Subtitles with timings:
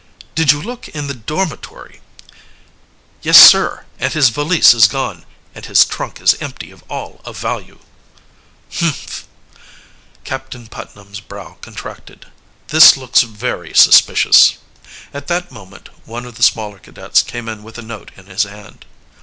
[0.33, 2.01] "Did you look in the dormitory?"
[3.21, 7.37] "Yes, sir; and his valise is gone, and his trunk is empty of all of
[7.37, 7.77] value."
[8.73, 9.27] "Humph!"
[10.23, 12.25] Captain Putnam's brow contracted.
[12.69, 14.57] "This looks very suspicious."
[15.13, 18.41] At that moment one of the smaller cadets came in with a note in his
[18.41, 18.87] hand.